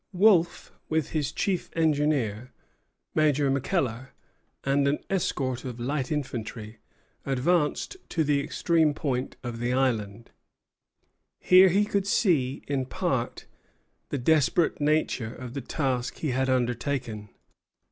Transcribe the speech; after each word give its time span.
Wolfe, 0.13 0.71
with 0.89 1.09
his 1.11 1.31
chief 1.31 1.69
engineer, 1.75 2.51
Major 3.13 3.51
Mackellar, 3.51 4.13
and 4.63 4.87
an 4.87 4.97
escort 5.11 5.63
of 5.63 5.79
light 5.79 6.11
infantry, 6.11 6.79
advanced 7.23 7.97
to 8.09 8.23
the 8.23 8.39
extreme 8.43 8.95
point 8.95 9.37
of 9.43 9.59
the 9.59 9.73
island. 9.73 10.31
Here 11.39 11.69
he 11.69 11.85
could 11.85 12.07
see, 12.07 12.63
in 12.67 12.87
part, 12.87 13.45
the 14.09 14.17
desperate 14.17 14.81
nature 14.81 15.35
of 15.35 15.53
the 15.53 15.61
task 15.61 16.15
he 16.15 16.31
had 16.31 16.49
undertaken. 16.49 17.29